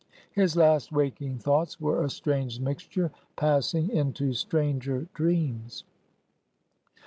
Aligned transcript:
His 0.31 0.55
last 0.55 0.91
waking 0.91 1.37
thoughts 1.37 1.79
were 1.79 2.03
a 2.03 2.09
strange 2.09 2.59
mixture, 2.59 3.11
passing 3.35 3.89
into 3.91 4.33
stranger 4.33 5.05
dreams. 5.13 5.83